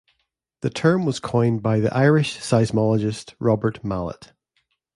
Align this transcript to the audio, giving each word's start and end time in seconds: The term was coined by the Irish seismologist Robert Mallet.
The 0.61 0.71
term 0.71 1.05
was 1.05 1.19
coined 1.19 1.61
by 1.61 1.79
the 1.79 1.95
Irish 1.95 2.39
seismologist 2.39 3.35
Robert 3.37 3.83
Mallet. 3.85 4.33